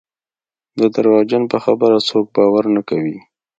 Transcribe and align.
د 0.79 0.81
درواغجن 0.95 1.43
په 1.51 1.57
خبره 1.65 1.97
څوک 2.09 2.25
باور 2.35 2.63
نه 2.75 2.81
کوي. 2.89 3.17